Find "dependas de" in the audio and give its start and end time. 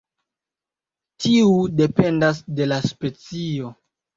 1.83-2.71